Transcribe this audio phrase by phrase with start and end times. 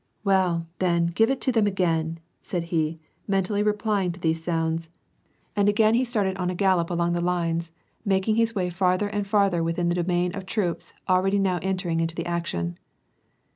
[0.23, 4.89] "Well, then, give it to them again!" said he, mentally re plying to these souuds;
[5.55, 7.67] and again he started on a gallop along 1 WAR AND PEACE.
[8.05, 10.93] 345 the lines, making his way farther and farther within the domain of the troops
[11.07, 12.79] already now entering into the action.